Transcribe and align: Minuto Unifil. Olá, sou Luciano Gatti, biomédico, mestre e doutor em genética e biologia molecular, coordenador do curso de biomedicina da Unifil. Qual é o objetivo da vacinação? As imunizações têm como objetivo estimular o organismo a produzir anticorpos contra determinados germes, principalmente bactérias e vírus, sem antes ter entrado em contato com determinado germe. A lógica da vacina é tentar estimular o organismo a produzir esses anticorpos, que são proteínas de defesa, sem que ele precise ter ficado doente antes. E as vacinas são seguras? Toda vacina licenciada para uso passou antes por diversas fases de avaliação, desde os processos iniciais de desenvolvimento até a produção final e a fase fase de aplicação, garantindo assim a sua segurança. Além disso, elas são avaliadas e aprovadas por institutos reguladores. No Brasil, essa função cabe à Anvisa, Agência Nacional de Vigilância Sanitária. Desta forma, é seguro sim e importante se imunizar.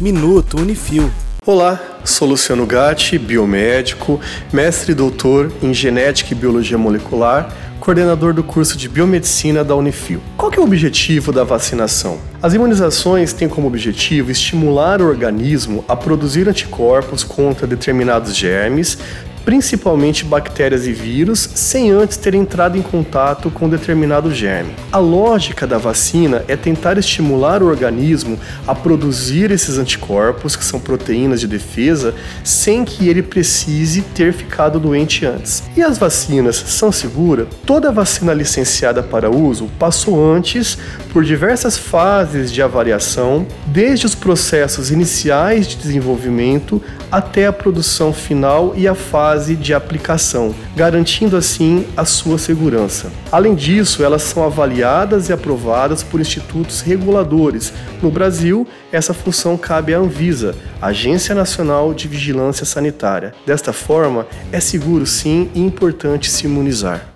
Minuto 0.00 0.58
Unifil. 0.58 1.10
Olá, 1.44 1.98
sou 2.04 2.28
Luciano 2.28 2.64
Gatti, 2.64 3.18
biomédico, 3.18 4.20
mestre 4.52 4.92
e 4.92 4.94
doutor 4.94 5.50
em 5.60 5.74
genética 5.74 6.32
e 6.32 6.36
biologia 6.36 6.78
molecular, 6.78 7.52
coordenador 7.80 8.32
do 8.32 8.44
curso 8.44 8.78
de 8.78 8.88
biomedicina 8.88 9.64
da 9.64 9.74
Unifil. 9.74 10.20
Qual 10.36 10.52
é 10.52 10.60
o 10.60 10.62
objetivo 10.62 11.32
da 11.32 11.42
vacinação? 11.42 12.18
As 12.40 12.54
imunizações 12.54 13.32
têm 13.32 13.48
como 13.48 13.66
objetivo 13.66 14.30
estimular 14.30 15.02
o 15.02 15.06
organismo 15.08 15.84
a 15.88 15.96
produzir 15.96 16.48
anticorpos 16.48 17.24
contra 17.24 17.66
determinados 17.66 18.36
germes, 18.36 18.98
principalmente 19.44 20.24
bactérias 20.24 20.86
e 20.86 20.92
vírus, 20.92 21.48
sem 21.54 21.90
antes 21.90 22.16
ter 22.16 22.34
entrado 22.34 22.76
em 22.76 22.82
contato 22.82 23.50
com 23.50 23.68
determinado 23.68 24.32
germe. 24.32 24.74
A 24.92 24.98
lógica 24.98 25.66
da 25.66 25.78
vacina 25.78 26.44
é 26.48 26.56
tentar 26.56 26.98
estimular 26.98 27.62
o 27.62 27.66
organismo 27.66 28.38
a 28.66 28.74
produzir 28.74 29.50
esses 29.50 29.78
anticorpos, 29.78 30.56
que 30.56 30.64
são 30.64 30.80
proteínas 30.80 31.40
de 31.40 31.46
defesa, 31.46 32.14
sem 32.42 32.84
que 32.84 33.08
ele 33.08 33.22
precise 33.22 34.02
ter 34.02 34.32
ficado 34.32 34.80
doente 34.80 35.24
antes. 35.24 35.62
E 35.76 35.82
as 35.82 35.98
vacinas 35.98 36.56
são 36.56 36.90
seguras? 36.90 37.46
Toda 37.64 37.92
vacina 37.92 38.32
licenciada 38.32 39.02
para 39.02 39.30
uso 39.30 39.68
passou 39.78 40.24
antes 40.24 40.78
por 41.12 41.24
diversas 41.24 41.76
fases 41.76 42.52
de 42.52 42.62
avaliação, 42.62 43.46
desde 43.66 44.06
os 44.06 44.14
processos 44.14 44.90
iniciais 44.90 45.66
de 45.66 45.76
desenvolvimento 45.76 46.82
até 47.10 47.46
a 47.46 47.52
produção 47.52 48.12
final 48.12 48.72
e 48.76 48.86
a 48.86 48.94
fase 48.94 49.27
fase 49.28 49.54
de 49.54 49.74
aplicação, 49.74 50.54
garantindo 50.74 51.36
assim 51.36 51.86
a 51.94 52.06
sua 52.06 52.38
segurança. 52.38 53.12
Além 53.30 53.54
disso, 53.54 54.02
elas 54.02 54.22
são 54.22 54.42
avaliadas 54.42 55.28
e 55.28 55.34
aprovadas 55.34 56.02
por 56.02 56.18
institutos 56.18 56.80
reguladores. 56.80 57.70
No 58.00 58.10
Brasil, 58.10 58.66
essa 58.90 59.12
função 59.12 59.58
cabe 59.58 59.92
à 59.92 59.98
Anvisa, 59.98 60.54
Agência 60.80 61.34
Nacional 61.34 61.92
de 61.92 62.08
Vigilância 62.08 62.64
Sanitária. 62.64 63.34
Desta 63.44 63.70
forma, 63.70 64.26
é 64.50 64.60
seguro 64.60 65.04
sim 65.04 65.50
e 65.54 65.60
importante 65.60 66.30
se 66.30 66.46
imunizar. 66.46 67.08